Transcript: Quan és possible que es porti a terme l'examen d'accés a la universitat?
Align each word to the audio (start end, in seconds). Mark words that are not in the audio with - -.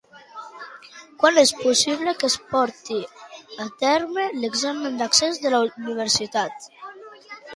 Quan 1.23 1.35
és 1.41 1.51
possible 1.59 2.13
que 2.21 2.25
es 2.31 2.37
porti 2.53 2.97
a 3.65 3.69
terme 3.83 4.25
l'examen 4.39 4.97
d'accés 5.03 5.39
a 5.51 5.55
la 5.57 5.61
universitat? 5.83 6.69